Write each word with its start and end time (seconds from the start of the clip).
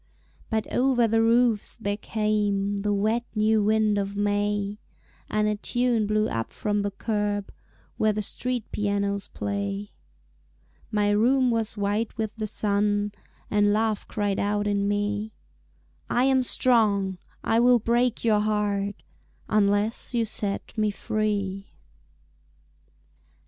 But 0.49 0.65
over 0.73 1.07
the 1.07 1.21
roofs 1.21 1.77
there 1.77 1.95
came 1.95 2.77
The 2.77 2.91
wet 2.91 3.23
new 3.35 3.61
wind 3.63 3.99
of 3.99 4.17
May, 4.17 4.79
And 5.29 5.47
a 5.47 5.57
tune 5.57 6.07
blew 6.07 6.27
up 6.27 6.49
from 6.49 6.81
the 6.81 6.89
curb 6.89 7.51
Where 7.97 8.11
the 8.11 8.23
street 8.23 8.65
pianos 8.71 9.27
play. 9.27 9.91
My 10.89 11.11
room 11.11 11.51
was 11.51 11.77
white 11.77 12.17
with 12.17 12.35
the 12.37 12.47
sun 12.47 13.11
And 13.51 13.73
Love 13.73 14.07
cried 14.07 14.39
out 14.39 14.65
in 14.65 14.87
me, 14.87 15.33
"I 16.09 16.23
am 16.23 16.41
strong, 16.41 17.19
I 17.43 17.59
will 17.59 17.77
break 17.77 18.25
your 18.25 18.39
heart 18.39 19.03
Unless 19.49 20.15
you 20.15 20.25
set 20.25 20.75
me 20.75 20.89
free." 20.89 21.67